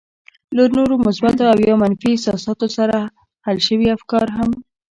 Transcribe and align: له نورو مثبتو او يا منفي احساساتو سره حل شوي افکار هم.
له 0.55 0.63
نورو 0.75 0.95
مثبتو 1.05 1.43
او 1.51 1.57
يا 1.67 1.75
منفي 1.81 2.09
احساساتو 2.13 2.67
سره 2.77 2.97
حل 3.45 3.57
شوي 3.67 3.87
افکار 3.97 4.27
هم. 4.37 4.49